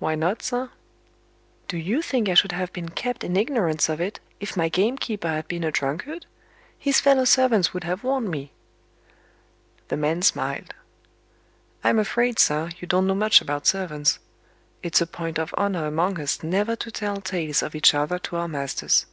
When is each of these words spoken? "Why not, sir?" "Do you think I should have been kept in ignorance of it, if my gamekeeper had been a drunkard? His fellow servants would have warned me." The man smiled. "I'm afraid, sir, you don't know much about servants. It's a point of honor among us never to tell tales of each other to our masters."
"Why 0.00 0.14
not, 0.16 0.42
sir?" 0.42 0.68
"Do 1.66 1.78
you 1.78 2.02
think 2.02 2.28
I 2.28 2.34
should 2.34 2.52
have 2.52 2.70
been 2.74 2.90
kept 2.90 3.24
in 3.24 3.38
ignorance 3.38 3.88
of 3.88 4.02
it, 4.02 4.20
if 4.38 4.54
my 4.54 4.68
gamekeeper 4.68 5.26
had 5.28 5.48
been 5.48 5.64
a 5.64 5.70
drunkard? 5.70 6.26
His 6.78 7.00
fellow 7.00 7.24
servants 7.24 7.72
would 7.72 7.84
have 7.84 8.04
warned 8.04 8.30
me." 8.30 8.52
The 9.88 9.96
man 9.96 10.20
smiled. 10.20 10.74
"I'm 11.82 11.98
afraid, 11.98 12.38
sir, 12.38 12.68
you 12.80 12.86
don't 12.86 13.06
know 13.06 13.14
much 13.14 13.40
about 13.40 13.66
servants. 13.66 14.18
It's 14.82 15.00
a 15.00 15.06
point 15.06 15.38
of 15.38 15.54
honor 15.56 15.86
among 15.86 16.20
us 16.20 16.42
never 16.42 16.76
to 16.76 16.90
tell 16.90 17.22
tales 17.22 17.62
of 17.62 17.74
each 17.74 17.94
other 17.94 18.18
to 18.18 18.36
our 18.36 18.48
masters." 18.48 19.06